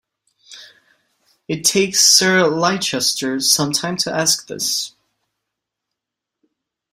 [1.47, 4.95] It takes Sir Leicester some time to ask this.